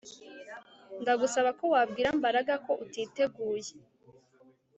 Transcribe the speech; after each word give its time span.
Ndagusaba 1.01 1.49
ko 1.59 1.65
wabwira 1.73 2.09
Mbaraga 2.19 2.53
ko 2.65 2.71
utiteguye 2.83 3.71